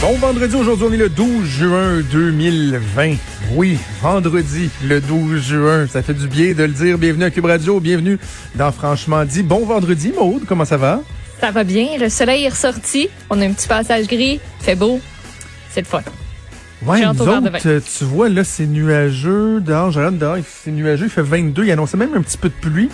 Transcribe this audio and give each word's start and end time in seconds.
Bon 0.00 0.14
vendredi, 0.16 0.54
aujourd'hui 0.56 0.86
on 0.88 0.92
est 0.94 0.96
le 0.96 1.08
12 1.10 1.44
juin 1.46 2.00
2020. 2.10 3.16
Oui, 3.52 3.78
vendredi 4.00 4.70
le 4.82 5.00
12 5.00 5.42
juin, 5.42 5.86
ça 5.86 6.02
fait 6.02 6.14
du 6.14 6.26
bien 6.26 6.54
de 6.54 6.62
le 6.62 6.68
dire. 6.72 6.96
Bienvenue 6.96 7.24
à 7.24 7.30
Cube 7.30 7.44
Radio, 7.44 7.80
bienvenue 7.80 8.18
dans 8.54 8.72
Franchement 8.72 9.24
dit. 9.26 9.42
Bon 9.42 9.66
vendredi 9.66 10.12
Maude, 10.16 10.44
comment 10.48 10.64
ça 10.64 10.78
va? 10.78 11.02
Ça 11.38 11.50
va 11.50 11.64
bien, 11.64 11.98
le 11.98 12.08
soleil 12.08 12.44
est 12.44 12.48
ressorti, 12.48 13.08
on 13.28 13.40
a 13.42 13.44
un 13.44 13.52
petit 13.52 13.68
passage 13.68 14.06
gris, 14.06 14.40
fait 14.60 14.74
beau, 14.74 15.00
c'est 15.70 15.80
le 15.80 15.86
fun. 15.86 16.02
Ouais, 16.84 17.02
nous 17.02 17.20
autres, 17.20 17.80
tu 17.98 18.04
vois, 18.04 18.30
là, 18.30 18.42
c'est 18.42 18.64
nuageux. 18.66 19.60
Dehors, 19.60 19.90
j'ai 19.90 20.00
hâte 20.00 20.16
dehors, 20.16 20.38
c'est 20.46 20.70
nuageux, 20.70 21.06
il 21.06 21.10
fait 21.10 21.20
22. 21.20 21.64
Il 21.64 21.70
annonçait 21.70 21.98
même 21.98 22.14
un 22.14 22.22
petit 22.22 22.38
peu 22.38 22.48
de 22.48 22.54
pluie. 22.54 22.88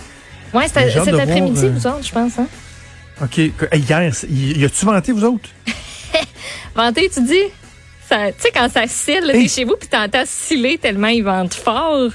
Ouais, 0.53 0.65
hâte 0.65 0.91
cet 1.05 1.13
après-midi, 1.13 1.65
euh, 1.65 1.71
vous 1.73 1.87
autres, 1.87 2.05
je 2.05 2.11
pense. 2.11 2.37
Hein? 2.37 2.47
OK. 3.21 3.37
hey, 3.39 3.53
hier, 3.79 4.13
c'est- 4.13 4.27
y, 4.29 4.65
a-tu 4.65 4.85
vanté, 4.85 5.13
vous 5.13 5.23
autres? 5.23 5.49
Vanté, 6.75 7.09
tu 7.13 7.21
dis? 7.23 7.33
Ça- 8.09 8.31
Tu 8.31 8.41
sais, 8.41 8.51
quand 8.53 8.69
ça 8.71 8.83
Hey. 8.83 9.43
t'es 9.43 9.47
chez 9.47 9.63
vous, 9.65 9.75
puis 9.79 9.89
t'entends 9.89 10.23
sciller 10.25 10.77
tellement 10.77 11.07
il 11.07 11.23
vente 11.23 11.53
fort. 11.53 12.09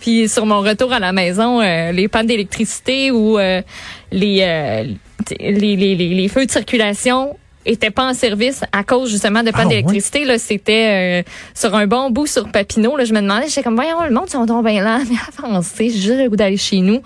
Puis 0.00 0.28
sur 0.28 0.46
mon 0.46 0.60
retour 0.60 0.92
à 0.92 1.00
la 1.00 1.12
maison, 1.12 1.60
euh, 1.60 1.92
les 1.92 2.08
pannes 2.08 2.26
d'électricité 2.26 3.10
ou 3.10 3.38
euh, 3.38 3.60
les, 4.12 4.40
euh, 4.42 4.84
les, 5.40 5.52
les, 5.76 5.94
les, 5.96 6.08
les 6.14 6.28
feux 6.28 6.46
de 6.46 6.50
circulation 6.50 7.36
étaient 7.66 7.90
pas 7.90 8.04
en 8.08 8.14
service 8.14 8.62
à 8.72 8.84
cause 8.84 9.10
justement 9.10 9.42
de 9.42 9.50
pannes 9.50 9.64
Ah, 9.66 9.68
d'électricité. 9.70 10.24
Là, 10.24 10.38
c'était 10.38 11.22
euh, 11.26 11.30
sur 11.54 11.74
un 11.74 11.86
bon 11.86 12.10
bout 12.10 12.26
sur 12.26 12.48
Papineau. 12.50 12.96
Là, 12.96 13.04
je 13.04 13.12
me 13.12 13.20
demandais, 13.20 13.48
j'étais 13.48 13.62
comme, 13.64 13.74
voyons, 13.74 14.02
le 14.04 14.10
monde, 14.14 14.24
ils 14.28 14.32
sont 14.32 14.46
donc 14.46 14.64
bien 14.64 14.82
là, 14.82 15.00
mais 15.10 15.16
avancez, 15.44 15.90
j'ai 15.90 15.98
juste 16.00 16.18
le 16.20 16.28
goût 16.30 16.36
d'aller 16.36 16.56
chez 16.56 16.78
nous. 16.78 17.02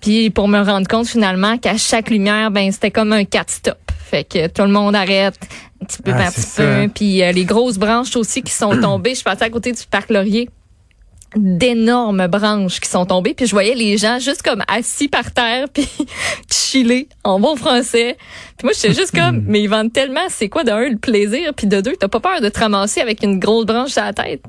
Puis 0.00 0.30
pour 0.30 0.48
me 0.48 0.60
rendre 0.62 0.86
compte 0.86 1.08
finalement 1.08 1.58
qu'à 1.58 1.76
chaque 1.76 2.10
lumière, 2.10 2.50
ben 2.50 2.70
c'était 2.72 2.90
comme 2.92 3.12
un 3.12 3.24
quatre 3.24 3.50
stop. 3.50 3.83
Fait 4.04 4.24
que 4.24 4.46
tout 4.48 4.62
le 4.62 4.68
monde 4.68 4.94
arrête 4.94 5.34
un 5.80 5.84
petit 5.86 6.02
peu 6.02 6.12
Ah, 6.14 6.18
par 6.18 6.32
petit 6.32 6.46
peu. 6.56 6.88
Puis 6.94 7.22
euh, 7.22 7.32
les 7.32 7.44
grosses 7.44 7.78
branches 7.78 8.14
aussi 8.16 8.42
qui 8.42 8.52
sont 8.52 8.76
tombées. 8.80 9.14
Je 9.14 9.22
passais 9.22 9.44
à 9.44 9.50
côté 9.50 9.72
du 9.72 9.82
parc 9.90 10.10
Laurier. 10.10 10.50
D'énormes 11.36 12.28
branches 12.28 12.78
qui 12.78 12.88
sont 12.88 13.06
tombées. 13.06 13.34
Puis 13.34 13.46
je 13.46 13.50
voyais 13.52 13.74
les 13.74 13.96
gens 13.96 14.18
juste 14.20 14.42
comme 14.42 14.62
assis 14.68 15.08
par 15.08 15.32
terre 15.32 15.68
puis 15.72 15.88
chiller 16.52 17.08
en 17.24 17.40
bon 17.40 17.56
français. 17.56 18.16
Puis 18.56 18.64
moi 18.64 18.72
j'étais 18.74 18.94
juste 18.94 19.12
comme 19.14 19.42
mais 19.46 19.62
ils 19.62 19.68
vendent 19.68 19.92
tellement. 19.92 20.26
C'est 20.28 20.48
quoi 20.48 20.62
de 20.64 20.70
un 20.70 20.90
le 20.90 20.98
plaisir? 20.98 21.52
Puis 21.56 21.66
de 21.66 21.80
deux 21.80 21.96
t'as 21.96 22.08
pas 22.08 22.20
peur 22.20 22.40
de 22.40 22.48
te 22.48 22.60
ramasser 22.60 23.00
avec 23.00 23.22
une 23.24 23.40
grosse 23.40 23.66
branche 23.66 23.90
sur 23.90 24.02
la 24.02 24.12
tête? 24.12 24.42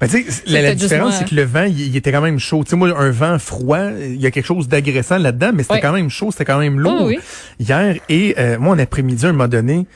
Ben, 0.00 0.08
tu 0.08 0.22
sais, 0.30 0.42
la, 0.46 0.62
la 0.62 0.74
différence, 0.74 1.16
c'est 1.18 1.28
que 1.28 1.34
le 1.34 1.42
vent, 1.44 1.64
il, 1.64 1.80
il 1.80 1.96
était 1.96 2.12
quand 2.12 2.20
même 2.20 2.38
chaud. 2.38 2.62
Tu 2.64 2.70
sais, 2.70 2.76
moi, 2.76 2.90
un 2.96 3.10
vent 3.10 3.38
froid, 3.38 3.90
il 3.98 4.20
y 4.20 4.26
a 4.26 4.30
quelque 4.30 4.46
chose 4.46 4.68
d'agressant 4.68 5.18
là-dedans, 5.18 5.50
mais 5.54 5.62
c'était 5.62 5.80
quand 5.80 5.92
même 5.92 6.10
chaud, 6.10 6.30
c'était 6.30 6.44
quand 6.44 6.58
même 6.58 6.78
lourd 6.78 7.06
Oui, 7.06 7.16
oui. 7.18 7.64
hier. 7.66 7.96
Et 8.08 8.34
euh, 8.38 8.58
moi, 8.58 8.74
en 8.74 8.78
après-midi, 8.78 9.24
à 9.26 9.30
un 9.30 9.32
moment 9.32 9.48
donné, 9.48 9.86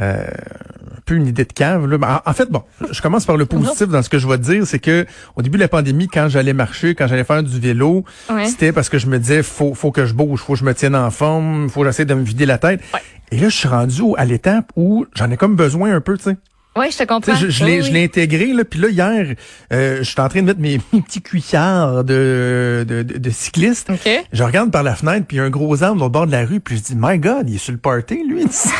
euh, 0.00 0.24
un 0.26 1.00
peu 1.06 1.14
une 1.14 1.26
idée 1.26 1.44
de 1.44 1.52
cave. 1.52 1.86
Là. 1.86 1.98
Ben, 1.98 2.20
En, 2.26 2.30
en 2.30 2.32
fait, 2.34 2.50
bon, 2.50 2.62
je 2.90 3.00
commence 3.00 3.24
par 3.24 3.36
le 3.36 3.46
positif 3.46 3.88
dans 3.88 4.02
ce 4.02 4.08
que 4.08 4.18
je 4.18 4.26
vais 4.28 4.36
te 4.38 4.42
dire, 4.42 4.66
c'est 4.66 4.78
que 4.78 5.06
au 5.36 5.42
début 5.42 5.56
de 5.56 5.62
la 5.62 5.68
pandémie, 5.68 6.08
quand 6.08 6.28
j'allais 6.28 6.52
marcher, 6.52 6.94
quand 6.94 7.06
j'allais 7.06 7.24
faire 7.24 7.42
du 7.42 7.58
vélo, 7.60 8.04
Ouais. 8.30 8.46
c'était 8.46 8.72
parce 8.72 8.88
que 8.88 8.98
je 8.98 9.06
me 9.06 9.18
disais, 9.18 9.42
faut, 9.42 9.72
faut 9.74 9.90
que 9.92 10.04
je 10.04 10.14
bouge, 10.14 10.40
faut 10.40 10.54
que 10.54 10.58
je 10.58 10.64
me 10.64 10.74
tienne 10.74 10.96
en 10.96 11.10
forme, 11.10 11.68
faut 11.70 11.80
que 11.80 11.86
j'essaie 11.86 12.04
de 12.04 12.14
me 12.14 12.24
vider 12.24 12.44
la 12.46 12.58
tête. 12.58 12.80
Ouais. 12.92 13.00
Et 13.30 13.38
là, 13.38 13.48
je 13.48 13.56
suis 13.56 13.68
rendu 13.68 14.02
à 14.16 14.24
l'étape 14.24 14.70
où 14.76 15.06
j'en 15.14 15.30
ai 15.30 15.36
comme 15.36 15.56
besoin 15.56 15.94
un 15.94 16.00
peu, 16.00 16.16
tu 16.18 16.24
sais. 16.24 16.36
Ouais 16.76 16.90
je 16.90 16.98
te 16.98 17.04
comprends 17.04 17.34
sais, 17.34 17.46
je, 17.46 17.50
je 17.50 17.64
Oui, 17.64 17.70
l'ai, 17.70 17.80
oui. 17.80 17.86
je 17.88 17.92
l'ai 17.92 18.04
intégré, 18.04 18.46
là, 18.52 18.64
puis 18.64 18.80
là, 18.80 18.88
hier, 18.88 19.34
euh, 19.72 19.98
je 19.98 20.02
suis 20.02 20.20
en 20.20 20.28
train 20.28 20.40
de 20.42 20.46
mettre 20.46 20.60
mes, 20.60 20.80
mes 20.92 21.00
petits 21.02 21.22
cuillards 21.22 22.04
de, 22.04 22.84
de, 22.88 23.02
de, 23.02 23.18
de 23.18 23.30
cycliste. 23.30 23.90
ok 23.90 24.08
Je 24.32 24.42
regarde 24.42 24.70
par 24.70 24.82
la 24.82 24.94
fenêtre, 24.94 25.26
puis 25.26 25.38
un 25.38 25.50
gros 25.50 25.82
arbre 25.82 26.04
au 26.04 26.08
bord 26.10 26.26
de 26.26 26.32
la 26.32 26.44
rue, 26.44 26.60
puis 26.60 26.76
je 26.76 26.82
dis, 26.82 26.94
My 26.96 27.18
God, 27.18 27.48
il 27.48 27.56
est 27.56 27.58
sur 27.58 27.72
le 27.72 27.78
party, 27.78 28.22
lui, 28.28 28.44
ici. 28.44 28.68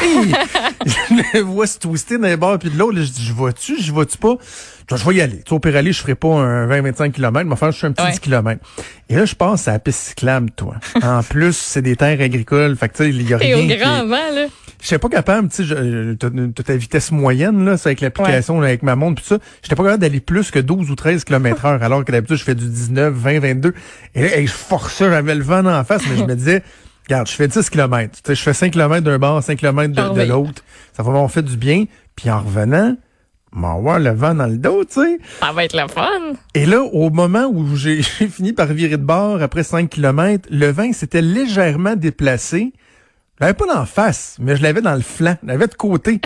je 0.86 1.38
le 1.38 1.40
vois 1.40 1.66
se 1.66 1.78
twister 1.78 2.18
d'un 2.18 2.36
bord 2.36 2.58
puis 2.58 2.70
de 2.70 2.78
l'autre. 2.78 2.96
là, 2.98 3.02
Je 3.04 3.10
dis, 3.10 3.24
je 3.24 3.32
vois-tu, 3.32 3.80
je 3.80 3.92
vois-tu 3.92 4.18
pas? 4.18 4.34
Je 4.90 4.96
je 4.96 5.04
vais 5.08 5.14
y 5.14 5.20
aller. 5.22 5.38
Tu 5.38 5.44
sais, 5.48 5.54
au 5.54 5.60
je 5.64 5.92
ferai 5.92 6.14
pas 6.14 6.28
un 6.28 6.66
20-25 6.68 7.12
km, 7.12 7.46
mais 7.46 7.52
enfin, 7.54 7.70
je 7.70 7.78
fais 7.78 7.86
un 7.86 7.92
petit 7.92 8.02
Ouais. 8.04 8.10
10 8.12 8.20
km. 8.20 8.60
Et 9.08 9.14
là, 9.16 9.24
je 9.24 9.34
passe 9.34 9.66
à 9.66 9.72
la 9.72 9.78
piste 9.78 9.98
cyclable, 10.08 10.50
toi. 10.50 10.74
En 11.02 11.22
plus, 11.22 11.56
c'est 11.56 11.80
des 11.80 11.96
terres 11.96 12.20
agricoles. 12.20 12.76
Fait 12.76 12.88
que, 12.90 12.96
tu 12.98 13.04
sais, 13.04 13.08
il 13.10 13.22
y 13.28 13.32
a 13.32 13.38
et 13.42 13.54
rien 13.54 13.64
au 13.64 13.66
qui 13.66 13.72
est- 13.72 13.76
grand 13.78 14.04
vent 14.06 14.10
là 14.34 14.46
je 14.80 14.88
suis 14.88 14.98
pas 14.98 15.08
capable, 15.08 15.48
tu 15.48 15.64
sais, 15.66 15.74
t'as 16.18 16.62
ta 16.62 16.76
vitesse 16.76 17.10
moyenne, 17.10 17.64
là, 17.64 17.78
avec 17.86 18.00
l'application, 18.00 18.60
avec 18.60 18.82
ma 18.82 18.96
montre, 18.96 19.22
pis 19.22 19.28
ça. 19.28 19.38
J'étais 19.62 19.76
pas 19.76 19.82
capable 19.82 20.00
d'aller 20.00 20.20
plus 20.20 20.50
que 20.50 20.58
12 20.58 20.90
ou 20.90 20.94
13 20.94 21.24
km 21.24 21.64
heure, 21.64 21.82
alors 21.82 22.04
que 22.04 22.12
d'habitude, 22.12 22.36
je 22.36 22.44
fais 22.44 22.54
du 22.54 22.66
19, 22.66 23.12
20, 23.14 23.38
22. 23.40 23.74
Et 24.14 24.22
là, 24.22 24.28
je 24.44 24.50
forçais, 24.50 25.08
j'avais 25.10 25.34
le 25.34 25.42
vent 25.44 25.64
en 25.64 25.84
face, 25.84 26.02
mais 26.10 26.16
je 26.16 26.24
me 26.24 26.34
disais, 26.34 26.62
regarde, 27.06 27.28
je 27.28 27.34
fais 27.34 27.48
10 27.48 27.70
km. 27.70 28.20
Je 28.28 28.34
fais 28.34 28.54
5 28.54 28.72
km 28.72 29.02
d'un 29.02 29.18
bord, 29.18 29.42
5 29.42 29.58
km 29.58 30.14
de, 30.14 30.22
l'autre. 30.22 30.62
Ça 30.92 31.02
va 31.02 31.10
m'avoir 31.12 31.30
fait 31.30 31.42
du 31.42 31.56
bien. 31.56 31.84
Puis 32.16 32.30
en 32.30 32.40
revenant, 32.40 32.96
m'avoir 33.52 33.98
le 33.98 34.10
vent 34.10 34.34
dans 34.34 34.46
le 34.46 34.56
dos, 34.56 34.84
tu 34.84 34.94
sais. 35.00 35.18
ça 35.40 35.52
va 35.52 35.64
être 35.64 35.76
le 35.76 35.88
fun 35.88 36.34
Et 36.54 36.66
là, 36.66 36.82
au 36.82 37.10
moment 37.10 37.46
où 37.46 37.76
j'ai 37.76 38.02
fini 38.02 38.52
par 38.52 38.66
virer 38.66 38.96
de 38.96 39.04
bord 39.04 39.42
après 39.42 39.62
5 39.62 39.88
km, 39.88 40.48
le 40.50 40.70
vent 40.70 40.92
s'était 40.92 41.22
légèrement 41.22 41.96
déplacé. 41.96 42.72
Je 43.38 43.44
l'avais 43.44 43.54
pas 43.54 43.66
d'en 43.66 43.84
face, 43.84 44.36
mais 44.40 44.56
je 44.56 44.62
l'avais 44.62 44.80
dans 44.80 44.94
le 44.94 45.02
flanc. 45.02 45.36
Je 45.42 45.48
l'avais 45.48 45.66
de 45.66 45.74
côté. 45.74 46.20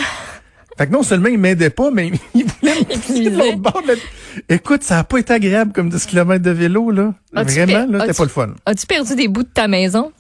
Fait 0.79 0.87
que 0.87 0.93
non 0.93 1.03
seulement 1.03 1.29
il 1.29 1.39
m'aidait 1.39 1.71
pas, 1.71 1.91
mais 1.91 2.13
il 2.35 2.45
voulait 2.47 2.75
me 2.81 2.85
pousser 2.85 2.97
de 2.97 3.01
puisait. 3.15 3.31
l'autre 3.31 3.59
bord. 3.59 3.83
de 3.83 3.89
la- 3.89 4.55
Écoute, 4.55 4.85
ça 4.85 5.01
a 5.01 5.05
pas 5.05 5.19
été 5.19 5.33
agréable 5.33 5.73
comme 5.73 5.89
10 5.91 6.07
km 6.07 6.43
de 6.43 6.51
vélo, 6.51 6.91
là. 6.93 7.13
Vraiment, 7.33 7.87
là, 7.87 7.87
c'était 7.87 8.11
as-tu- 8.11 8.15
pas 8.19 8.25
le 8.25 8.29
fun. 8.31 8.49
As-tu 8.65 8.87
perdu 8.87 9.15
des 9.17 9.27
bouts 9.29 9.43
de 9.43 9.49
ta 9.49 9.67
maison? 9.69 10.13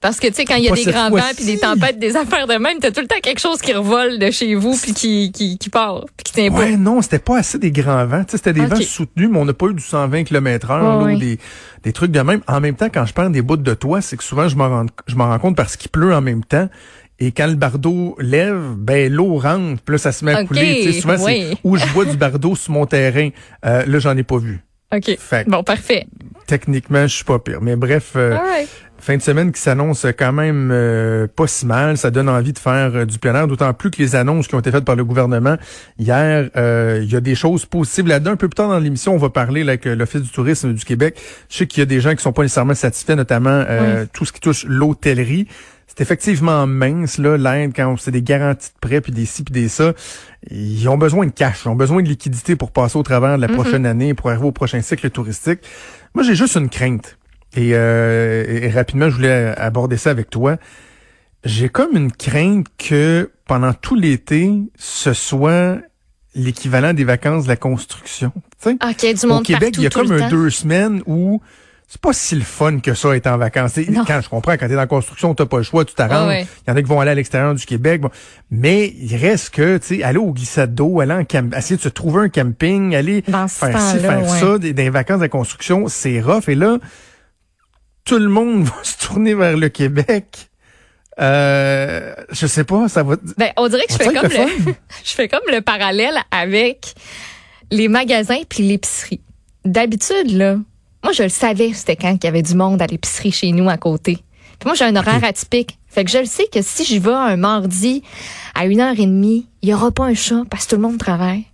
Parce 0.00 0.18
que, 0.18 0.28
tu 0.28 0.32
sais, 0.32 0.44
quand 0.46 0.54
il 0.54 0.64
y 0.64 0.68
a 0.68 0.70
Pas 0.70 0.76
des 0.76 0.84
grands 0.90 1.10
vents 1.10 1.20
puis 1.36 1.44
des 1.44 1.58
tempêtes, 1.58 1.98
des 1.98 2.16
affaires 2.16 2.46
de 2.46 2.54
même, 2.54 2.78
t'as 2.80 2.90
tout 2.90 3.02
le 3.02 3.06
temps 3.06 3.20
quelque 3.22 3.38
chose 3.38 3.60
qui 3.60 3.74
revole 3.74 4.18
de 4.18 4.30
chez 4.30 4.54
vous 4.54 4.74
puis 4.74 4.94
qui, 4.94 5.30
qui, 5.30 5.58
qui 5.58 5.68
part 5.68 6.06
puis 6.16 6.24
qui 6.24 6.32
tient 6.32 6.50
Ouais, 6.50 6.74
non, 6.78 7.02
c'était 7.02 7.18
pas 7.18 7.36
assez 7.40 7.58
des 7.58 7.70
grands 7.70 8.06
vents. 8.06 8.24
Tu 8.24 8.30
sais, 8.30 8.36
c'était 8.38 8.54
des 8.54 8.64
vents 8.64 8.76
soutenus, 8.80 9.28
mais 9.30 9.38
on 9.38 9.44
n'a 9.44 9.52
pas 9.52 9.66
eu 9.66 9.74
du 9.74 9.82
120 9.82 10.24
km 10.24 10.70
heure 10.70 11.02
ou 11.02 11.18
des, 11.18 11.38
des 11.82 11.92
trucs 11.92 12.12
de 12.12 12.20
même. 12.22 12.40
En 12.48 12.60
même 12.62 12.76
temps, 12.76 12.88
quand 12.92 13.04
je 13.04 13.12
prends 13.12 13.28
des 13.28 13.42
bouts 13.42 13.58
de 13.58 13.74
toit, 13.74 14.00
c'est 14.00 14.16
que 14.16 14.24
souvent, 14.24 14.48
je 14.48 14.56
m'en 14.56 14.70
rends, 14.70 14.86
je 15.06 15.14
m'en 15.16 15.26
rends 15.28 15.38
compte 15.38 15.54
parce 15.56 15.76
qu'il 15.76 15.90
pleut 15.90 16.14
en 16.14 16.22
même 16.22 16.44
temps. 16.44 16.70
Et 17.22 17.32
quand 17.32 17.46
le 17.46 17.54
bardeau 17.54 18.16
lève, 18.18 18.74
ben 18.76 19.12
l'eau 19.12 19.36
rentre, 19.36 19.82
puis 19.82 19.92
là, 19.92 19.98
ça 19.98 20.10
se 20.10 20.24
met 20.24 20.32
à 20.32 20.44
couler. 20.44 20.80
Tu 20.82 20.92
sais, 20.92 21.00
souvent, 21.00 21.16
oui. 21.22 21.48
c'est 21.50 21.58
où 21.64 21.76
je 21.76 21.84
vois 21.88 22.06
du 22.06 22.16
bardeau 22.16 22.56
sur 22.56 22.72
mon 22.72 22.86
terrain. 22.86 23.28
Euh, 23.66 23.84
là, 23.86 23.98
j'en 23.98 24.16
ai 24.16 24.22
pas 24.22 24.38
vu. 24.38 24.60
OK. 24.92 25.16
Fait 25.18 25.48
Bon, 25.48 25.62
parfait. 25.62 26.06
Techniquement, 26.46 27.06
je 27.06 27.14
suis 27.14 27.24
pas 27.24 27.38
pire. 27.38 27.60
Mais 27.60 27.76
bref, 27.76 28.12
euh, 28.16 28.36
right. 28.36 28.68
fin 28.98 29.16
de 29.16 29.22
semaine 29.22 29.52
qui 29.52 29.60
s'annonce 29.60 30.04
quand 30.18 30.32
même 30.32 30.70
euh, 30.72 31.28
pas 31.28 31.46
si 31.46 31.64
mal. 31.66 31.96
Ça 31.96 32.10
donne 32.10 32.28
envie 32.28 32.52
de 32.52 32.58
faire 32.58 32.96
euh, 32.96 33.04
du 33.04 33.18
plein 33.18 33.34
air, 33.34 33.46
d'autant 33.46 33.72
plus 33.72 33.90
que 33.90 33.98
les 34.02 34.16
annonces 34.16 34.48
qui 34.48 34.54
ont 34.56 34.60
été 34.60 34.72
faites 34.72 34.84
par 34.84 34.96
le 34.96 35.04
gouvernement 35.04 35.56
hier, 35.98 36.50
euh, 36.56 37.00
il 37.02 37.12
y 37.12 37.16
a 37.16 37.20
des 37.20 37.36
choses 37.36 37.66
positives 37.66 38.08
là-dedans. 38.08 38.32
Un 38.32 38.36
peu 38.36 38.48
plus 38.48 38.56
tard 38.56 38.68
dans 38.68 38.78
l'émission, 38.80 39.14
on 39.14 39.18
va 39.18 39.30
parler 39.30 39.62
là, 39.62 39.72
avec 39.72 39.84
l'Office 39.84 40.22
du 40.22 40.30
tourisme 40.30 40.72
du 40.72 40.84
Québec. 40.84 41.20
Je 41.48 41.58
sais 41.58 41.66
qu'il 41.66 41.80
y 41.80 41.82
a 41.82 41.86
des 41.86 42.00
gens 42.00 42.14
qui 42.14 42.22
sont 42.22 42.32
pas 42.32 42.42
nécessairement 42.42 42.74
satisfaits, 42.74 43.14
notamment 43.14 43.64
euh, 43.68 44.06
tout 44.12 44.24
ce 44.24 44.32
qui 44.32 44.40
touche 44.40 44.64
l'hôtellerie. 44.66 45.46
C'est 45.90 46.02
effectivement 46.02 46.68
mince, 46.68 47.18
là, 47.18 47.36
l'aide, 47.36 47.72
quand 47.74 47.96
c'est 47.98 48.12
des 48.12 48.22
garanties 48.22 48.68
de 48.68 48.78
prêt, 48.78 49.00
puis 49.00 49.10
des 49.10 49.26
ci, 49.26 49.42
puis 49.42 49.52
des 49.52 49.68
ça. 49.68 49.92
Ils 50.48 50.88
ont 50.88 50.96
besoin 50.96 51.26
de 51.26 51.32
cash, 51.32 51.62
ils 51.64 51.68
ont 51.68 51.74
besoin 51.74 52.00
de 52.00 52.08
liquidité 52.08 52.54
pour 52.54 52.70
passer 52.70 52.96
au 52.96 53.02
travers 53.02 53.36
de 53.36 53.40
la 53.40 53.48
prochaine 53.48 53.84
année, 53.86 54.14
pour 54.14 54.30
arriver 54.30 54.46
au 54.46 54.52
prochain 54.52 54.80
cycle 54.82 55.10
touristique. 55.10 55.58
Moi, 56.14 56.22
j'ai 56.22 56.36
juste 56.36 56.54
une 56.54 56.68
crainte. 56.68 57.18
Et, 57.56 57.72
euh, 57.74 58.44
et 58.46 58.70
rapidement, 58.70 59.10
je 59.10 59.16
voulais 59.16 59.52
aborder 59.56 59.96
ça 59.96 60.10
avec 60.10 60.30
toi. 60.30 60.58
J'ai 61.44 61.68
comme 61.68 61.96
une 61.96 62.12
crainte 62.12 62.66
que 62.78 63.32
pendant 63.46 63.72
tout 63.72 63.96
l'été, 63.96 64.52
ce 64.76 65.12
soit 65.12 65.78
l'équivalent 66.36 66.94
des 66.94 67.02
vacances 67.02 67.44
de 67.44 67.48
la 67.48 67.56
construction. 67.56 68.32
Tu 68.62 68.70
sais? 68.70 68.76
OK, 68.80 69.18
du 69.18 69.26
Au 69.26 69.28
monde 69.28 69.44
Québec, 69.44 69.74
partout, 69.74 69.80
il 69.80 69.82
y 69.82 69.86
a 69.86 69.90
comme 69.90 70.12
un 70.12 70.28
deux 70.28 70.50
semaines 70.50 71.02
où 71.06 71.42
c'est 71.90 72.00
pas 72.00 72.12
si 72.12 72.36
le 72.36 72.42
fun 72.42 72.78
que 72.78 72.94
ça 72.94 73.16
être 73.16 73.26
en 73.26 73.36
vacances. 73.36 73.76
Non. 73.76 74.04
Quand 74.06 74.20
je 74.22 74.28
comprends, 74.28 74.52
quand 74.52 74.68
t'es 74.68 74.74
dans 74.74 74.76
la 74.76 74.86
construction, 74.86 75.34
t'as 75.34 75.46
pas 75.46 75.56
le 75.56 75.64
choix, 75.64 75.84
tu 75.84 75.92
t'arranges. 75.92 76.22
Il 76.22 76.42
ouais. 76.42 76.46
y 76.68 76.70
en 76.70 76.76
a 76.76 76.82
qui 76.82 76.88
vont 76.88 77.00
aller 77.00 77.10
à 77.10 77.14
l'extérieur 77.16 77.52
du 77.52 77.66
Québec. 77.66 78.00
bon. 78.00 78.10
Mais 78.48 78.94
il 78.96 79.16
reste 79.16 79.50
que, 79.50 79.76
tu 79.78 79.96
sais, 79.96 80.02
aller 80.04 80.18
au 80.18 80.32
glissade 80.32 80.72
d'eau, 80.72 81.00
aller 81.00 81.14
en 81.14 81.24
camp, 81.24 81.52
essayer 81.52 81.76
de 81.76 81.82
se 81.82 81.88
trouver 81.88 82.22
un 82.22 82.28
camping, 82.28 82.94
aller 82.94 83.22
faire 83.22 83.48
ci, 83.48 83.98
faire 83.98 84.22
ouais. 84.22 84.38
ça, 84.38 84.58
des, 84.58 84.72
des 84.72 84.88
vacances 84.88 85.16
de 85.16 85.24
la 85.24 85.28
construction, 85.28 85.88
c'est 85.88 86.20
rough. 86.20 86.48
Et 86.48 86.54
là, 86.54 86.78
tout 88.04 88.20
le 88.20 88.28
monde 88.28 88.62
va 88.66 88.84
se 88.84 89.04
tourner 89.04 89.34
vers 89.34 89.56
le 89.56 89.68
Québec. 89.68 90.48
Euh, 91.20 92.14
je 92.30 92.46
sais 92.46 92.62
pas, 92.62 92.88
ça 92.88 93.02
va. 93.02 93.16
Ben, 93.36 93.50
on 93.56 93.66
dirait 93.66 93.86
que 93.86 93.94
je 93.94 93.98
fais 93.98 94.14
comme 94.14 94.28
le, 94.28 94.72
je 95.04 95.10
fais 95.12 95.26
comme 95.26 95.40
le 95.50 95.60
parallèle 95.60 96.14
avec 96.30 96.94
les 97.72 97.88
magasins 97.88 98.42
puis 98.48 98.62
l'épicerie. 98.62 99.22
D'habitude, 99.64 100.30
là, 100.30 100.56
moi, 101.02 101.12
je 101.12 101.22
le 101.22 101.28
savais, 101.28 101.72
c'était 101.72 101.96
quand 101.96 102.12
qu'il 102.14 102.24
y 102.24 102.28
avait 102.28 102.42
du 102.42 102.54
monde 102.54 102.80
à 102.82 102.86
l'épicerie 102.86 103.32
chez 103.32 103.52
nous 103.52 103.68
à 103.68 103.76
côté. 103.76 104.16
Puis 104.58 104.66
moi, 104.66 104.74
j'ai 104.74 104.84
un 104.84 104.94
horaire 104.96 105.24
atypique. 105.24 105.78
Fait 105.88 106.04
que 106.04 106.10
je 106.10 106.18
le 106.18 106.24
sais 106.26 106.46
que 106.52 106.60
si 106.62 106.84
j'y 106.84 106.98
vais 106.98 107.10
un 107.12 107.36
mardi 107.36 108.02
à 108.54 108.66
une 108.66 108.80
heure 108.80 108.94
et 108.98 109.06
demie, 109.06 109.46
il 109.62 109.70
y 109.70 109.74
aura 109.74 109.90
pas 109.90 110.04
un 110.04 110.14
chat 110.14 110.42
parce 110.50 110.64
que 110.66 110.70
tout 110.70 110.76
le 110.76 110.82
monde 110.82 110.98
travaille. 110.98 111.44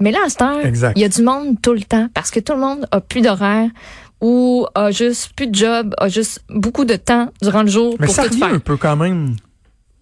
Mais 0.00 0.10
là, 0.10 0.18
à 0.24 0.28
cette 0.30 0.42
heure, 0.42 0.60
il 0.96 1.02
y 1.02 1.04
a 1.04 1.08
du 1.08 1.22
monde 1.22 1.60
tout 1.60 1.74
le 1.74 1.82
temps 1.82 2.08
parce 2.14 2.30
que 2.30 2.40
tout 2.40 2.54
le 2.54 2.60
monde 2.60 2.86
a 2.90 3.00
plus 3.00 3.20
d'horaire 3.20 3.68
ou 4.22 4.66
a 4.74 4.90
juste 4.90 5.32
plus 5.36 5.46
de 5.46 5.54
job, 5.54 5.94
a 5.98 6.08
juste 6.08 6.42
beaucoup 6.48 6.84
de 6.86 6.96
temps 6.96 7.28
durant 7.42 7.62
le 7.62 7.68
jour 7.68 7.96
Mais 8.00 8.06
pour 8.06 8.14
ça 8.14 8.28
tout 8.28 8.38
faire. 8.38 8.54
un 8.54 8.58
peu 8.58 8.76
quand 8.76 8.96
même. 8.96 9.36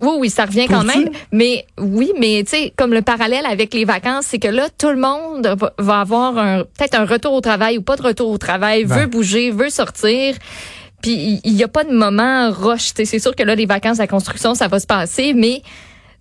Oui, 0.00 0.11
oui, 0.19 0.31
ça 0.31 0.45
revient 0.45 0.67
quand 0.69 0.85
même. 0.85 1.11
Mais 1.33 1.67
oui, 1.79 2.12
mais 2.19 2.45
tu 2.45 2.50
sais, 2.56 2.73
comme 2.77 2.93
le 2.93 3.03
parallèle 3.03 3.45
avec 3.47 3.75
les 3.75 3.85
vacances, 3.85 4.27
c'est 4.29 4.39
que 4.39 4.49
là, 4.49 4.69
tout 4.79 4.91
le 4.91 4.97
monde 4.97 5.56
va, 5.79 6.00
avoir 6.00 6.39
un 6.39 6.59
peut-être 6.62 6.95
un 6.95 7.05
retour 7.05 7.33
au 7.33 7.41
travail 7.41 7.79
ou 7.79 7.83
pas 7.83 7.97
de 7.97 8.03
retour 8.03 8.31
au 8.31 8.39
travail, 8.39 8.85
Ben. 8.85 9.00
veut 9.00 9.06
bouger, 9.06 9.50
veut 9.50 9.71
sortir. 9.71 10.37
Puis 11.03 11.41
il 11.45 11.55
n'y 11.55 11.62
a 11.65 11.69
pas 11.69 11.85
de 11.85 11.93
moment 11.93 12.50
rush. 12.50 12.95
Tu 12.95 13.06
C'est 13.06 13.19
sûr 13.19 13.35
que 13.35 13.43
là, 13.43 13.55
les 13.55 13.67
vacances, 13.67 13.99
la 13.99 14.06
construction, 14.06 14.55
ça 14.55 14.69
va 14.69 14.79
se 14.81 14.87
passer, 14.87 15.33
mais 15.35 15.62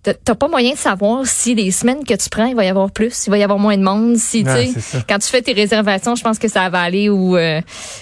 t'as- 0.02 0.34
pas 0.34 0.48
moyen 0.48 0.72
de 0.72 0.78
savoir 0.78 1.26
si 1.26 1.54
les 1.54 1.70
semaines 1.70 2.04
que 2.04 2.14
tu 2.14 2.28
prends, 2.30 2.46
il 2.46 2.54
va 2.54 2.64
y 2.64 2.68
avoir 2.68 2.90
plus, 2.90 3.26
il 3.26 3.30
va 3.30 3.38
y 3.38 3.42
avoir 3.42 3.58
moins 3.58 3.76
de 3.76 3.82
monde. 3.82 4.16
Si 4.16 4.44
tu 4.44 4.50
ça. 4.80 4.98
quand 5.08 5.18
tu 5.18 5.28
fais 5.28 5.42
tes 5.42 5.52
réservations, 5.52 6.14
je 6.14 6.22
pense 6.22 6.38
que 6.38 6.48
ça 6.48 6.68
va 6.68 6.80
aller 6.80 7.08
où 7.08 7.36
euh, 7.36 7.60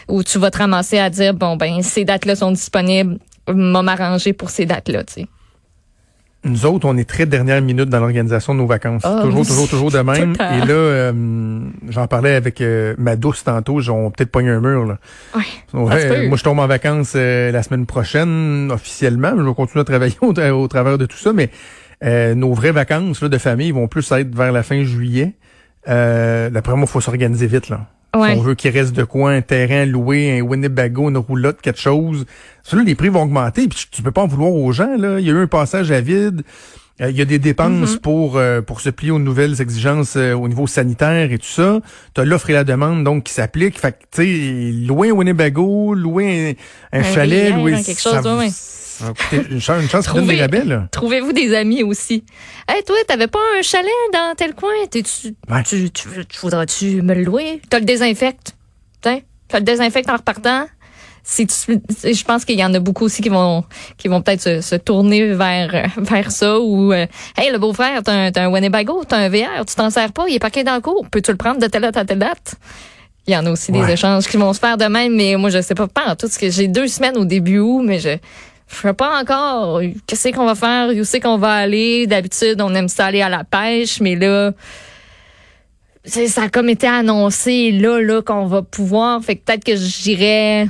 où 0.08 0.22
tu 0.22 0.38
vas 0.38 0.50
te 0.50 0.58
ramasser 0.58 0.98
à 0.98 1.10
dire 1.10 1.34
bon 1.34 1.56
ben 1.56 1.82
ces 1.82 2.04
dates-là 2.04 2.36
sont 2.36 2.52
disponibles, 2.52 3.18
m'a 3.48 3.82
m'arranger 3.82 4.32
pour 4.32 4.50
ces 4.50 4.66
dates-là. 4.66 5.04
Tu 5.04 5.12
sais. 5.14 5.26
Nous 6.46 6.66
autres, 6.66 6.86
on 6.88 6.96
est 6.96 7.08
très 7.08 7.26
dernière 7.26 7.60
minute 7.60 7.88
dans 7.88 8.00
l'organisation 8.00 8.54
de 8.54 8.60
nos 8.60 8.66
vacances. 8.66 9.02
Ah, 9.04 9.20
toujours, 9.22 9.40
oui. 9.40 9.46
toujours, 9.46 9.68
toujours 9.68 9.90
de 9.90 9.98
même. 9.98 10.32
Et 10.34 10.66
là, 10.66 10.72
euh, 10.74 11.60
j'en 11.88 12.06
parlais 12.06 12.34
avec 12.34 12.60
euh, 12.60 12.94
ma 12.98 13.16
douce 13.16 13.44
tantôt, 13.44 13.80
j'ont 13.80 14.10
peut-être 14.10 14.30
pogné 14.30 14.50
un 14.50 14.60
mur. 14.60 14.84
Là. 14.84 14.98
Ouais. 15.34 15.42
Se 15.72 16.08
peut. 16.08 16.28
moi, 16.28 16.36
je 16.36 16.42
tombe 16.44 16.58
en 16.58 16.66
vacances 16.66 17.12
euh, 17.16 17.50
la 17.50 17.62
semaine 17.62 17.86
prochaine, 17.86 18.70
officiellement. 18.72 19.32
Je 19.36 19.42
vais 19.42 19.54
continuer 19.54 19.80
à 19.82 19.84
travailler 19.84 20.16
au, 20.20 20.32
tra- 20.32 20.50
au 20.50 20.68
travers 20.68 20.98
de 20.98 21.06
tout 21.06 21.16
ça, 21.18 21.32
mais 21.32 21.50
euh, 22.04 22.34
nos 22.34 22.52
vraies 22.54 22.72
vacances 22.72 23.22
là, 23.22 23.28
de 23.28 23.38
famille 23.38 23.70
vont 23.72 23.88
plus 23.88 24.10
être 24.12 24.34
vers 24.34 24.52
la 24.52 24.62
fin 24.62 24.82
juillet. 24.84 25.32
Euh, 25.88 26.50
D'après 26.50 26.72
moi, 26.74 26.82
il 26.82 26.90
faut 26.90 27.00
s'organiser 27.00 27.46
vite. 27.46 27.68
là. 27.68 27.86
Ouais. 28.18 28.32
Si 28.34 28.38
on 28.38 28.42
veut 28.42 28.54
qu'il 28.54 28.70
reste 28.70 28.94
de 28.94 29.04
quoi, 29.04 29.30
un 29.32 29.42
terrain 29.42 29.84
loué, 29.86 30.38
un 30.38 30.42
Winnebago, 30.42 31.08
une 31.10 31.18
roulotte, 31.18 31.60
quelque 31.60 31.80
chose. 31.80 32.24
Ça, 32.62 32.76
là, 32.76 32.82
les 32.82 32.94
prix 32.94 33.08
vont 33.08 33.22
augmenter, 33.22 33.68
puis 33.68 33.78
tu- 33.78 33.88
tu 33.90 34.02
peux 34.02 34.10
pas 34.12 34.22
en 34.22 34.26
vouloir 34.26 34.52
aux 34.52 34.72
gens. 34.72 34.96
Là. 34.96 35.20
Il 35.20 35.26
y 35.26 35.30
a 35.30 35.32
eu 35.32 35.38
un 35.42 35.46
passage 35.46 35.90
à 35.92 36.00
vide. 36.00 36.42
Euh, 37.02 37.10
Il 37.10 37.16
y 37.16 37.20
a 37.20 37.24
des 37.26 37.38
dépenses 37.38 37.96
Mm-hmm. 37.96 38.00
pour 38.00 38.36
euh, 38.38 38.62
pour 38.62 38.80
se 38.80 38.88
plier 38.90 39.10
aux 39.12 39.18
nouvelles 39.18 39.60
exigences 39.60 40.16
euh, 40.16 40.32
au 40.32 40.48
niveau 40.48 40.66
sanitaire 40.66 41.30
et 41.30 41.38
tout 41.38 41.46
ça. 41.46 41.80
Tu 42.14 42.20
as 42.20 42.24
l'offre 42.24 42.48
et 42.50 42.54
la 42.54 42.64
demande 42.64 43.04
donc 43.04 43.24
qui 43.24 43.32
s'applique. 43.34 43.78
Fait 43.78 43.92
que 43.92 43.98
tu 44.10 44.22
sais, 44.22 44.86
louer 44.86 45.10
un 45.10 45.12
Winnebago, 45.12 45.94
louer 45.94 46.56
un, 46.92 46.98
un 46.98 47.00
Un 47.00 47.02
chalet, 47.02 47.52
RIER, 47.52 47.56
louer 47.60 47.74
hein, 47.74 47.82
quelque 47.82 48.00
ça 48.00 48.22
chose, 48.22 48.50
ça 48.50 49.12
une 49.50 49.60
chance, 49.60 49.82
une 49.82 49.90
chance 49.90 50.06
donnent 50.10 50.26
des 50.26 50.40
rabais, 50.40 50.64
là. 50.64 50.88
Trouvez-vous 50.90 51.34
des 51.34 51.54
amis 51.54 51.82
aussi? 51.82 52.24
Hey, 52.66 52.82
toi, 52.82 52.96
t'avais 53.06 53.26
pas 53.26 53.40
un 53.58 53.60
chalet 53.60 53.90
dans 54.14 54.34
tel 54.34 54.54
coin? 54.54 54.70
T'es-tu, 54.90 55.34
Ouais. 55.50 55.62
tu, 55.64 55.90
tu, 55.90 56.08
tu 56.26 56.40
voudrais-tu 56.40 57.02
me 57.02 57.14
le 57.14 57.24
louer? 57.24 57.60
T'as 57.68 57.78
le 57.78 57.84
désinfecte. 57.84 58.54
Tiens, 59.02 59.20
t'as 59.48 59.58
le 59.58 59.64
désinfecte 59.66 60.08
en 60.08 60.16
repartant. 60.16 60.66
Si 61.28 61.44
tu, 61.44 61.80
je 62.04 62.24
pense 62.24 62.44
qu'il 62.44 62.56
y 62.56 62.64
en 62.64 62.72
a 62.72 62.78
beaucoup 62.78 63.06
aussi 63.06 63.20
qui 63.20 63.30
vont 63.30 63.64
qui 63.98 64.06
vont 64.06 64.22
peut-être 64.22 64.40
se, 64.40 64.60
se 64.60 64.76
tourner 64.76 65.34
vers 65.34 65.88
vers 65.96 66.30
ça 66.30 66.60
ou 66.60 66.92
euh, 66.92 67.04
hey 67.36 67.50
le 67.50 67.58
beau-frère 67.58 68.04
t'as 68.04 68.12
un, 68.12 68.30
t'as 68.30 68.44
un 68.44 68.48
Winnebago 68.48 69.02
t'as 69.02 69.16
un 69.16 69.28
VR 69.28 69.64
tu 69.66 69.74
t'en 69.74 69.90
sers 69.90 70.12
pas 70.12 70.26
il 70.28 70.36
est 70.36 70.38
parqué 70.38 70.62
dans 70.62 70.76
le 70.76 70.80
cours. 70.80 71.04
Peux-tu 71.10 71.32
le 71.32 71.36
prendre 71.36 71.58
de 71.60 71.66
telle 71.66 71.82
date 71.82 71.96
à 71.96 72.04
telle 72.04 72.20
date? 72.20 72.54
Il 73.26 73.34
y 73.34 73.36
en 73.36 73.44
a 73.44 73.50
aussi 73.50 73.72
des 73.72 73.90
échanges 73.90 74.28
qui 74.28 74.36
vont 74.36 74.52
se 74.52 74.60
faire 74.60 74.76
de 74.76 74.84
même 74.84 75.16
mais 75.16 75.34
moi 75.34 75.50
je 75.50 75.60
sais 75.60 75.74
pas 75.74 75.88
pas 75.88 76.06
en 76.06 76.14
tout 76.14 76.28
ce 76.28 76.38
que 76.38 76.48
j'ai 76.48 76.68
deux 76.68 76.86
semaines 76.86 77.16
au 77.16 77.24
début 77.24 77.58
août 77.58 77.82
mais 77.84 77.98
je 77.98 78.10
je 78.68 78.76
sais 78.76 78.94
pas 78.94 79.20
encore 79.20 79.80
qu'est-ce 80.06 80.28
qu'on 80.28 80.46
va 80.46 80.54
faire 80.54 80.90
où 80.90 81.02
c'est 81.02 81.18
qu'on 81.18 81.38
va 81.38 81.54
aller? 81.54 82.06
D'habitude 82.06 82.60
on 82.60 82.72
aime 82.72 82.88
ça 82.88 83.06
aller 83.06 83.22
à 83.22 83.28
la 83.28 83.42
pêche 83.42 84.00
mais 84.00 84.14
là 84.14 84.52
ça 86.04 86.42
a 86.42 86.48
comme 86.48 86.68
été 86.68 86.86
annoncé 86.86 87.72
là 87.72 88.00
là 88.00 88.22
qu'on 88.22 88.46
va 88.46 88.62
pouvoir. 88.62 89.20
Fait 89.24 89.34
que 89.34 89.44
peut-être 89.44 89.64
que 89.64 89.74
j'irai 89.74 90.68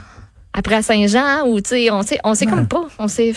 après 0.56 0.74
à 0.74 0.82
Saint-Jean 0.82 1.46
ou 1.46 1.60
tu 1.60 1.68
sais 1.70 1.90
on 1.90 2.02
sait 2.02 2.18
on 2.24 2.34
sait 2.34 2.46
comme 2.46 2.66
pas 2.66 2.86
on 2.98 3.06
sait 3.06 3.34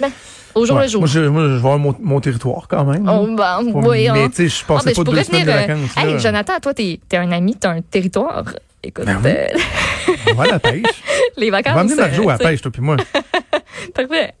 ben, 0.00 0.10
au 0.54 0.66
jour 0.66 0.76
Ouais. 0.76 0.82
le 0.82 0.88
jour 0.88 1.00
Moi, 1.02 1.08
je, 1.08 1.20
moi, 1.20 1.48
je 1.48 1.54
avoir 1.54 1.78
mon, 1.78 1.94
mon 2.00 2.20
territoire 2.20 2.66
quand 2.68 2.84
même. 2.84 3.08
Oh, 3.08 3.26
ben, 3.34 3.60
Faut- 3.72 3.88
oui, 3.90 4.08
mais 4.12 4.24
hein. 4.24 4.28
tu 4.28 4.36
sais, 4.36 4.48
je 4.48 4.62
Ah, 4.64 4.74
passais 4.74 4.92
ben, 4.92 5.04
pas 5.04 5.10
deux 5.12 5.22
semaines 5.22 5.42
venir, 5.44 5.46
de 5.46 5.50
euh, 5.62 5.66
vacances. 5.74 5.96
hey. 5.96 6.18
Jonathan, 6.18 6.52
toi, 6.60 6.74
t'es 6.74 7.00
es 7.10 7.16
un 7.16 7.32
ami, 7.32 7.54
t'as 7.56 7.70
un 7.70 7.80
territoire. 7.80 8.44
Écoute, 8.82 9.06
Ben 9.06 9.18
oui. 9.24 9.30
euh, 9.30 10.12
On 10.30 10.34
va 10.34 10.44
à 10.44 10.46
la 10.48 10.58
pêche. 10.58 10.82
les 11.38 11.48
On 11.48 11.52
vacances. 11.52 11.74
va 11.74 11.80
amener 11.80 11.94
Marjo 11.94 12.22
à 12.28 12.32
la 12.32 12.34
euh, 12.34 12.48
pêche, 12.50 12.60
toi 12.60 12.70
puis 12.70 12.82
moi. 12.82 12.96
Parfait. 13.94 14.34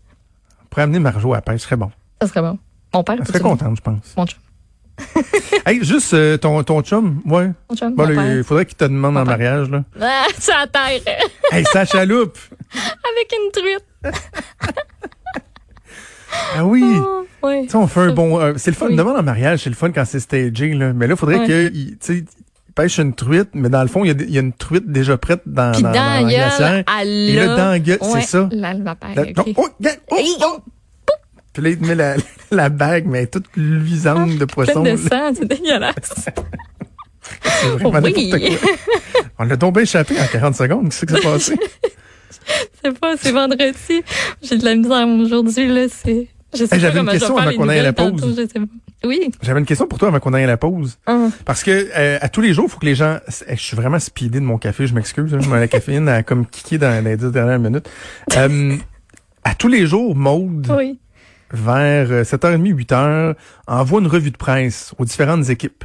On 0.62 0.66
pourrait 0.68 0.82
amener 0.82 0.98
Marjo 0.98 1.32
à 1.32 1.36
la 1.36 1.42
pêche, 1.42 1.60
ce 1.60 1.66
serait 1.66 1.76
bon. 1.76 1.90
Ça 2.20 2.28
serait 2.28 2.42
bon. 2.42 2.58
Mon 2.92 3.02
père, 3.04 3.16
Elle 3.18 3.26
serait 3.26 3.40
contente, 3.40 3.76
je 3.76 3.82
pense. 3.82 4.14
Mon 4.16 4.26
chum. 4.26 4.38
hey, 5.66 5.82
juste 5.84 6.12
euh, 6.14 6.36
ton, 6.36 6.62
ton 6.62 6.82
chum, 6.82 7.20
ouais. 7.26 7.50
Chum, 7.76 7.94
Bon, 7.94 8.04
là, 8.08 8.34
il 8.36 8.44
faudrait 8.44 8.66
qu'il 8.66 8.76
te 8.76 8.84
demande 8.84 9.16
en 9.16 9.24
mariage, 9.24 9.70
là. 9.70 9.84
Ah, 10.00 10.26
à 10.62 10.66
terre. 10.66 11.00
Hey, 11.52 11.64
sa 11.72 11.84
chaloupe! 11.84 12.38
Avec 12.72 13.32
une 13.32 13.50
truite. 13.52 14.14
Ah 16.56 16.64
oui! 16.64 16.82
Oh, 16.96 17.24
on 17.74 17.86
fait 17.86 18.00
un 18.00 18.12
bon. 18.12 18.38
euh, 18.40 18.54
c'est 18.56 18.70
le 18.70 18.76
fun. 18.76 18.86
Oui. 18.88 18.96
Demande 18.96 19.16
en 19.16 19.22
mariage, 19.22 19.60
c'est 19.64 19.70
le 19.70 19.76
fun 19.76 19.90
quand 19.90 20.04
c'est 20.04 20.20
stagé, 20.20 20.72
là. 20.74 20.92
Mais 20.92 21.06
là, 21.06 21.14
il 21.14 21.18
faudrait 21.18 21.40
Ouais. 21.40 21.46
que, 21.46 21.70
il- 21.74 21.98
tu 21.98 22.24
pêche 22.74 22.98
une 22.98 23.14
truite, 23.14 23.50
mais 23.52 23.68
dans 23.68 23.82
le 23.82 23.88
fond, 23.88 24.02
il 24.04 24.08
y 24.08 24.10
a, 24.10 24.24
y 24.26 24.38
une 24.38 24.52
truite 24.54 24.90
déjà 24.90 25.18
prête 25.18 25.42
dans, 25.44 25.72
Puis 25.72 25.82
dans, 25.82 25.90
dans 25.90 25.94
dans 25.94 26.10
la 26.10 26.22
la 26.22 26.28
glacière. 26.28 26.84
Et 27.04 27.34
là, 27.34 27.46
dans 27.56 27.68
la 27.70 27.78
gueule, 27.78 27.98
c'est 28.00 28.22
ça. 28.22 28.48
Là, 28.50 28.74
oh, 29.36 29.42
oh, 29.56 29.68
Hey, 30.16 30.34
oh. 30.42 30.58
Puis 31.52 31.62
là, 31.62 31.68
il 31.70 31.78
te 31.78 31.84
met 31.84 31.94
la, 31.94 32.16
la 32.50 32.68
bague, 32.68 33.06
mais 33.06 33.26
toute 33.26 33.46
luisante 33.56 34.36
de 34.36 34.44
poisson. 34.44 34.82
Pleine 34.82 34.96
de 34.96 35.00
sang, 35.08 35.32
c'est 35.34 35.44
dégueulasse. 35.46 36.26
Oui. 37.94 38.58
On 39.38 39.44
l'a 39.44 39.56
tombé 39.56 39.82
échappé 39.82 40.14
en 40.20 40.26
40 40.26 40.54
secondes. 40.56 40.84
Qu'est-ce 40.90 41.06
qui 41.06 41.14
s'est 41.14 41.20
passé? 41.20 41.54
c'est 42.84 42.98
pas, 42.98 43.16
c'est 43.16 43.30
vendredi. 43.32 44.02
J'ai 44.42 44.58
de 44.58 44.64
la 44.64 44.74
misère 44.74 45.06
aujourd'hui, 45.06 45.68
là, 45.68 45.86
c'est. 45.88 46.28
Je 46.54 46.64
Hey, 46.64 46.80
j'avais 46.80 47.00
une 47.00 47.06
je 47.06 47.12
question 47.12 47.36
avant 47.38 47.52
qu'on 47.52 47.68
aille 47.68 47.78
à 47.78 47.82
la 47.82 47.92
pause. 47.94 48.20
tantôt, 48.20 48.28
je 48.30 48.42
sais 48.42 48.46
pas. 48.46 48.66
Oui. 49.04 49.30
J'avais 49.42 49.58
une 49.58 49.64
question 49.66 49.86
pour 49.86 49.98
toi 49.98 50.08
avant 50.08 50.20
qu'on 50.20 50.34
aille 50.34 50.44
à 50.44 50.48
la 50.48 50.56
pause. 50.58 50.98
Ah. 51.06 51.28
Parce 51.46 51.62
que 51.64 51.88
euh, 51.96 52.18
à 52.20 52.28
tous 52.28 52.40
les 52.40 52.52
jours, 52.52 52.66
il 52.68 52.70
faut 52.70 52.78
que 52.78 52.86
les 52.86 52.94
gens. 52.94 53.18
Je 53.48 53.54
suis 53.56 53.76
vraiment 53.76 53.98
speedé 53.98 54.38
de 54.38 54.44
mon 54.44 54.58
café, 54.58 54.86
je 54.86 54.94
m'excuse. 54.94 55.32
hein, 55.34 55.40
la 55.50 55.66
caféine 55.68 56.08
a 56.08 56.22
comme 56.22 56.46
kické 56.46 56.78
dans 56.78 57.02
les 57.04 57.16
dix 57.16 57.30
dernières 57.32 57.58
minutes. 57.58 57.88
Euh, 58.36 58.76
à 59.44 59.54
tous 59.54 59.68
les 59.68 59.86
jours, 59.86 60.14
Maude, 60.14 60.70
Oui. 60.76 60.98
Vers 61.52 62.10
euh, 62.10 62.22
7h30, 62.22 62.74
8h, 62.74 63.34
envoie 63.66 64.00
une 64.00 64.06
revue 64.06 64.30
de 64.30 64.36
presse 64.36 64.94
aux 64.98 65.04
différentes 65.04 65.48
équipes 65.50 65.84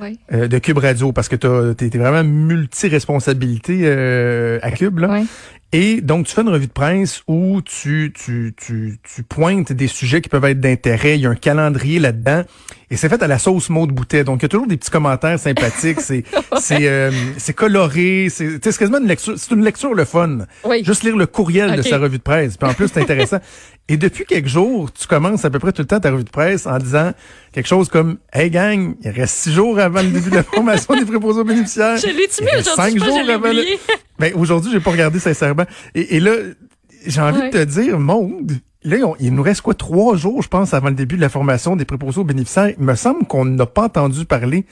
Oui. 0.00 0.18
euh, 0.32 0.48
de 0.48 0.58
Cube 0.58 0.78
Radio 0.78 1.12
parce 1.12 1.28
que 1.28 1.36
tu 1.36 1.84
es, 1.84 1.98
vraiment 1.98 2.24
multi-responsabilité 2.24 3.80
euh, 3.84 4.58
à 4.62 4.70
Cube. 4.70 4.98
Là. 5.00 5.08
Oui. 5.10 5.26
Et 5.72 6.00
donc, 6.00 6.26
tu 6.26 6.34
fais 6.34 6.42
une 6.42 6.48
revue 6.48 6.66
de 6.66 6.72
presse 6.72 7.22
où 7.28 7.62
tu, 7.62 8.12
tu, 8.12 8.52
tu, 8.56 8.98
tu 9.02 9.22
pointes 9.22 9.72
des 9.72 9.86
sujets 9.86 10.20
qui 10.20 10.28
peuvent 10.28 10.44
être 10.44 10.58
d'intérêt. 10.58 11.14
Il 11.14 11.20
y 11.20 11.26
a 11.26 11.30
un 11.30 11.36
calendrier 11.36 12.00
là-dedans. 12.00 12.42
Et 12.90 12.96
c'est 12.96 13.08
fait 13.08 13.22
à 13.22 13.28
la 13.28 13.38
sauce 13.38 13.70
maude 13.70 13.92
bouteille. 13.92 14.24
Donc, 14.24 14.40
il 14.40 14.42
y 14.42 14.46
a 14.46 14.48
toujours 14.48 14.66
des 14.66 14.76
petits 14.76 14.90
commentaires 14.90 15.38
sympathiques. 15.38 16.00
C'est 16.00 16.24
c'est 16.60 16.88
euh, 16.88 17.12
c'est 17.38 17.52
coloré. 17.52 18.26
C'est 18.30 18.60
quasiment 18.60 18.98
une 18.98 19.06
lecture. 19.06 19.34
C'est 19.36 19.52
une 19.52 19.62
lecture 19.62 19.94
le 19.94 20.04
fun. 20.04 20.38
Oui. 20.64 20.82
Juste 20.84 21.04
lire 21.04 21.16
le 21.16 21.26
courriel 21.26 21.76
de 21.76 21.82
sa 21.82 21.98
revue 21.98 22.18
de 22.18 22.22
presse. 22.22 22.56
Puis 22.56 22.68
en 22.68 22.74
plus, 22.74 22.88
c'est 22.92 23.00
intéressant. 23.00 23.38
Et 23.88 23.96
depuis 23.96 24.24
quelques 24.24 24.48
jours, 24.48 24.92
tu 24.92 25.06
commences 25.06 25.44
à 25.44 25.50
peu 25.50 25.58
près 25.58 25.72
tout 25.72 25.82
le 25.82 25.86
temps 25.88 26.00
ta 26.00 26.10
revue 26.10 26.24
de 26.24 26.30
presse 26.30 26.66
en 26.66 26.78
disant 26.78 27.12
quelque 27.52 27.66
chose 27.66 27.88
comme 27.88 28.18
Hey 28.32 28.50
gang, 28.50 28.94
il 29.02 29.10
reste 29.10 29.36
six 29.36 29.52
jours 29.52 29.78
avant 29.78 30.02
le 30.02 30.08
début 30.08 30.30
de 30.30 30.36
la 30.36 30.42
formation 30.42 30.94
des 30.94 31.04
préposés 31.04 31.40
aux 31.40 31.44
bénéficiaires. 31.44 31.96
Je 31.96 32.06
mis 32.06 32.12
reste 32.14 32.42
aujourd'hui? 32.42 32.72
cinq 32.76 32.98
jours 33.04 33.22
l'ai 33.22 33.32
avant 33.32 33.52
le-. 33.52 33.64
Ben, 34.20 34.32
aujourd'hui, 34.34 34.70
j'ai 34.70 34.80
pas 34.80 34.90
regardé 34.92 35.18
sincèrement. 35.18 35.64
Et, 35.94 36.16
et 36.16 36.20
là, 36.20 36.32
j'ai 37.06 37.20
envie 37.20 37.38
Ouais. 37.40 37.50
de 37.50 37.58
te 37.58 37.64
dire, 37.64 37.98
Monde, 37.98 38.52
là, 38.84 38.96
on- 39.04 39.16
il 39.18 39.34
nous 39.34 39.42
reste 39.42 39.62
quoi, 39.62 39.74
trois 39.74 40.16
jours, 40.16 40.42
je 40.42 40.48
pense, 40.48 40.74
avant 40.74 40.88
le 40.90 40.94
début 40.94 41.16
de 41.16 41.20
la 41.20 41.28
formation 41.28 41.74
des 41.76 41.84
préposés 41.84 42.20
aux 42.20 42.24
bénéficiaires. 42.24 42.72
Il 42.78 42.84
me 42.84 42.94
semble 42.94 43.26
qu'on 43.26 43.44
n'a 43.44 43.66
pas 43.66 43.84
entendu 43.84 44.24
parler 44.26 44.66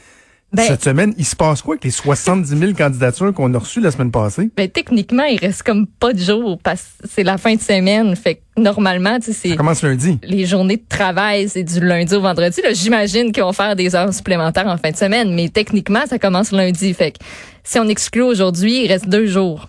Ben- 0.52 0.62
cette 0.66 0.82
semaine. 0.84 1.12
Il 1.18 1.26
se 1.26 1.36
passe 1.36 1.60
quoi 1.60 1.74
avec 1.74 1.84
les 1.84 1.90
70 1.90 2.56
000 2.58 2.72
candidatures 2.72 3.34
qu'on 3.34 3.52
a 3.52 3.58
reçues 3.58 3.80
la 3.80 3.90
semaine 3.90 4.10
passée? 4.10 4.48
Ben, 4.56 4.68
techniquement, 4.68 5.24
il 5.24 5.36
reste 5.38 5.62
comme 5.62 5.86
pas 5.86 6.12
de 6.14 6.18
jour 6.18 6.58
parce 6.62 6.82
que 7.02 7.08
c'est 7.08 7.22
la 7.22 7.36
fin 7.36 7.54
de 7.54 7.60
semaine. 7.60 8.16
Fait 8.16 8.36
que 8.36 8.40
normalement, 8.62 9.18
tu 9.18 9.26
sais, 9.26 9.32
Ça 9.32 9.38
c'est 9.50 9.56
commence 9.56 9.82
lundi. 9.82 10.18
les 10.22 10.46
journées 10.46 10.78
de 10.78 10.84
travail, 10.88 11.48
c'est 11.50 11.64
du 11.64 11.80
lundi 11.80 12.14
au 12.14 12.22
vendredi. 12.22 12.62
Là, 12.62 12.72
j'imagine 12.72 13.30
qu'ils 13.30 13.42
vont 13.42 13.52
faire 13.52 13.76
des 13.76 13.94
heures 13.94 14.12
supplémentaires 14.14 14.66
en 14.68 14.78
fin 14.78 14.90
de 14.90 14.96
semaine, 14.96 15.34
mais 15.34 15.48
techniquement, 15.50 16.06
ça 16.08 16.18
commence 16.18 16.50
lundi. 16.50 16.94
Fait 16.94 17.12
que 17.12 17.18
si 17.62 17.78
on 17.78 17.86
exclut 17.88 18.22
aujourd'hui, 18.22 18.84
il 18.84 18.88
reste 18.88 19.08
deux 19.08 19.26
jours. 19.26 19.68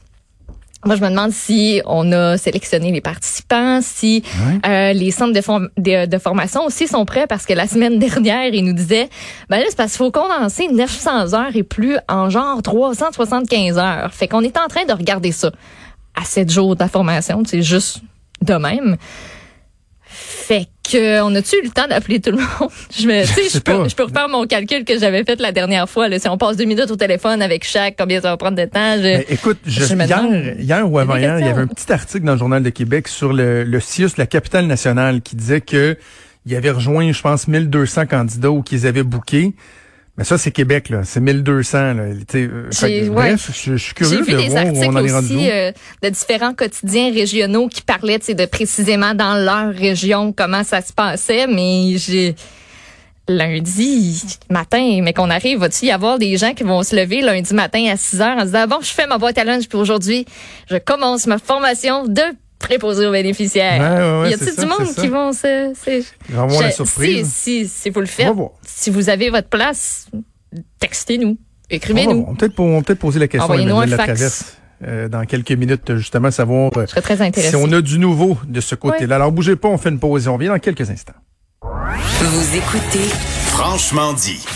Moi, 0.85 0.95
je 0.95 1.01
me 1.03 1.09
demande 1.09 1.31
si 1.31 1.81
on 1.85 2.09
a 2.13 2.37
sélectionné 2.37 2.91
les 2.91 3.01
participants, 3.01 3.79
si 3.81 4.23
euh, 4.65 4.93
les 4.93 5.11
centres 5.11 5.33
de, 5.33 5.41
form- 5.41 5.67
de, 5.77 6.05
de 6.05 6.17
formation 6.17 6.63
aussi 6.65 6.87
sont 6.87 7.03
prêts, 7.05 7.27
parce 7.27 7.45
que 7.45 7.53
la 7.53 7.67
semaine 7.67 7.99
dernière, 8.07 8.53
ils 8.53 8.63
nous 8.63 8.73
disaient, 8.73 9.09
ben 9.49 9.57
là, 9.59 9.65
c'est 9.67 9.75
parce 9.75 9.91
qu'il 9.91 9.97
faut 9.97 10.11
condenser 10.11 10.69
900 10.71 11.33
heures 11.33 11.53
et 11.55 11.63
plus 11.63 11.97
en 12.07 12.29
genre 12.29 12.61
375 12.61 13.77
heures. 13.77 14.13
Fait 14.13 14.27
qu'on 14.29 14.41
est 14.41 14.57
en 14.57 14.67
train 14.67 14.85
de 14.85 14.93
regarder 14.93 15.33
ça 15.33 15.51
à 16.15 16.23
7 16.23 16.49
jours 16.49 16.75
de 16.75 16.79
la 16.81 16.87
formation, 16.89 17.43
c'est 17.45 17.61
juste 17.61 17.99
de 18.41 18.53
même. 18.53 18.95
Fait 20.49 20.65
que 20.91 21.21
on 21.21 21.35
a-tu 21.35 21.57
eu 21.57 21.65
le 21.65 21.69
temps 21.69 21.85
d'appeler 21.87 22.19
tout 22.19 22.31
le 22.31 22.37
monde? 22.37 22.71
Je 22.99 23.05
me, 23.05 23.21
tu 23.21 23.33
sais, 23.33 23.49
je 23.53 23.59
peux, 23.59 23.87
je 23.87 23.95
peux 23.95 24.05
refaire 24.05 24.27
mon 24.29 24.47
calcul 24.47 24.83
que 24.83 24.97
j'avais 24.97 25.23
fait 25.23 25.39
la 25.39 25.51
dernière 25.51 25.87
fois. 25.87 26.09
Là. 26.09 26.17
Si 26.17 26.27
on 26.27 26.39
passe 26.39 26.57
deux 26.57 26.65
minutes 26.65 26.89
au 26.89 26.95
téléphone 26.95 27.43
avec 27.43 27.63
chaque, 27.63 27.95
combien 27.95 28.19
ça 28.19 28.31
va 28.31 28.37
prendre 28.37 28.57
de 28.57 28.65
temps? 28.65 28.95
Je, 28.97 29.31
écoute, 29.31 29.59
je, 29.67 29.93
hier, 29.93 30.59
hier 30.59 30.91
ou 30.91 30.97
avant-hier, 30.97 31.37
il 31.37 31.45
y 31.45 31.49
avait 31.49 31.61
un 31.61 31.67
petit 31.67 31.93
article 31.93 32.25
dans 32.25 32.31
le 32.31 32.39
Journal 32.39 32.63
de 32.63 32.69
Québec 32.71 33.07
sur 33.07 33.31
le, 33.31 33.63
le 33.63 33.79
CIUS, 33.79 34.09
la 34.17 34.25
capitale 34.25 34.65
nationale, 34.65 35.21
qui 35.21 35.35
disait 35.35 35.61
que 35.61 35.95
il 36.47 36.55
avait 36.55 36.71
rejoint, 36.71 37.11
je 37.11 37.21
pense, 37.21 37.47
1200 37.47 38.07
candidats 38.07 38.49
ou 38.49 38.63
qu'ils 38.63 38.87
avaient 38.87 39.03
booké. 39.03 39.53
Mais 40.19 40.25
ça, 40.25 40.37
c'est 40.37 40.51
Québec, 40.51 40.89
là. 40.89 41.03
C'est 41.05 41.21
1200, 41.21 41.77
là. 41.93 42.03
Euh, 42.03 43.09
bref, 43.09 43.51
je, 43.63 43.75
suis 43.77 43.93
curieux 43.93 44.19
de 44.19 44.49
voir 44.49 44.65
où 44.65 44.83
on 44.83 44.95
en 44.97 45.05
est 45.05 45.11
rendu. 45.13 45.35
Aussi, 45.37 45.49
euh, 45.49 45.71
de 46.03 46.09
différents 46.09 46.53
quotidiens 46.53 47.09
régionaux 47.13 47.69
qui 47.69 47.81
parlaient, 47.81 48.19
de 48.19 48.45
précisément 48.45 49.15
dans 49.15 49.35
leur 49.35 49.73
région 49.73 50.33
comment 50.33 50.65
ça 50.65 50.81
se 50.81 50.91
passait, 50.91 51.47
mais 51.47 51.97
j'ai 51.97 52.35
lundi 53.29 54.21
matin, 54.49 54.99
mais 55.03 55.13
qu'on 55.13 55.29
arrive, 55.29 55.59
va-t-il 55.59 55.87
y 55.87 55.91
avoir 55.91 56.19
des 56.19 56.35
gens 56.35 56.53
qui 56.53 56.63
vont 56.63 56.83
se 56.83 56.97
lever 56.97 57.21
lundi 57.21 57.53
matin 57.53 57.85
à 57.89 57.95
6 57.95 58.19
heures 58.19 58.37
en 58.37 58.41
se 58.41 58.45
disant, 58.47 58.67
bon, 58.67 58.79
je 58.81 58.91
fais 58.91 59.07
ma 59.07 59.17
boîte 59.19 59.37
à 59.37 59.45
lunch, 59.45 59.69
puis 59.69 59.77
aujourd'hui, 59.77 60.25
je 60.69 60.75
commence 60.75 61.27
ma 61.27 61.37
formation 61.37 62.05
de 62.05 62.23
préposé 62.59 63.07
aux 63.07 63.11
bénéficiaires. 63.11 63.79
Ouais, 63.79 64.21
ouais, 64.21 64.31
y 64.31 64.33
a-t-il 64.33 64.55
du 64.55 64.65
monde 64.65 64.93
qui 64.93 65.07
vont 65.07 65.33
se... 65.33 65.73
Vraiment 66.29 66.61
la 66.61 66.71
surprise. 66.71 67.31
Si, 67.31 67.65
si, 67.65 67.67
si 67.67 67.89
vous 67.89 68.01
le 68.01 68.05
faites, 68.05 68.33
si 68.63 68.89
vous 68.89 69.09
avez 69.09 69.29
votre 69.29 69.47
place, 69.47 70.07
textez-nous, 70.79 71.37
écrivez-nous. 71.69 72.25
On 72.27 72.31
va 72.31 72.37
peut-être 72.37 72.83
peut 72.85 72.95
poser 72.95 73.19
la 73.19 73.27
question 73.27 73.51
à 73.51 73.55
Emmanuel 73.55 73.89
Latraverse. 73.89 74.55
Euh, 74.87 75.09
dans 75.09 75.25
quelques 75.25 75.51
minutes, 75.51 75.97
justement, 75.97 76.31
savoir 76.31 76.71
euh, 76.77 76.85
si 77.33 77.55
on 77.57 77.69
a 77.73 77.81
du 77.81 77.99
nouveau 77.99 78.37
de 78.47 78.61
ce 78.61 78.75
côté-là. 78.75 79.15
Alors, 79.15 79.31
bougez 79.33 79.57
pas, 79.57 79.67
on 79.67 79.77
fait 79.77 79.89
une 79.89 79.99
pause 79.99 80.25
et 80.25 80.29
on 80.29 80.37
vient 80.37 80.53
dans 80.53 80.59
quelques 80.59 80.89
instants. 80.89 81.11
Vous 81.61 82.55
écoutez 82.55 83.09
Franchement 83.47 84.13
dit. 84.13 84.45